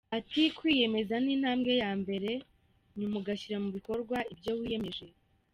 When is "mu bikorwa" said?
3.63-4.17